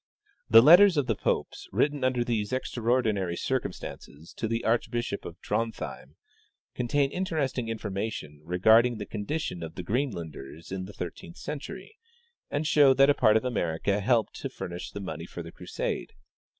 "The 0.55 0.63
letters 0.63 0.97
of 0.97 1.05
the 1.05 1.13
popes, 1.13 1.69
written 1.71 2.03
under 2.03 2.23
these 2.23 2.51
extraordinary 2.51 3.35
cir 3.35 3.59
cumstances 3.59 4.33
to 4.33 4.47
the 4.47 4.65
archbishop 4.65 5.25
of 5.25 5.39
Drontheim, 5.41 6.15
contain 6.73 7.11
interesting 7.11 7.69
information 7.69 8.41
regarding 8.43 8.97
the 8.97 9.05
condition 9.05 9.61
of 9.61 9.75
the 9.75 9.83
Greenlanders 9.83 10.71
in 10.71 10.85
the 10.85 10.91
The 10.91 10.95
Condition 10.95 10.95
of 10.95 10.95
the 10.95 10.95
Greenlaitders. 10.95 10.95
201 10.95 10.95
thirteenth 10.95 11.37
century, 11.37 11.95
and 12.49 12.65
show 12.65 12.93
that 12.95 13.11
a 13.11 13.13
part 13.13 13.37
of 13.37 13.45
America 13.45 13.99
helped 13.99 14.33
to 14.37 14.49
furnish 14.49 14.91
money 14.95 15.27
for 15.27 15.43
the 15.43 15.51
crusade. 15.51 16.13